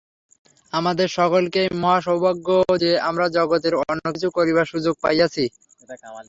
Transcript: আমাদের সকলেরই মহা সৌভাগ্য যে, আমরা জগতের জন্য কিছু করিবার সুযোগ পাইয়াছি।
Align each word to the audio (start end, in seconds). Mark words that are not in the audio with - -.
আমাদের 0.73 1.07
সকলেরই 1.17 1.69
মহা 1.81 1.99
সৌভাগ্য 2.01 2.47
যে, 2.83 2.91
আমরা 3.09 3.25
জগতের 3.37 3.73
জন্য 3.79 4.05
কিছু 4.15 4.29
করিবার 4.37 4.71
সুযোগ 4.73 4.93
পাইয়াছি। 5.03 5.43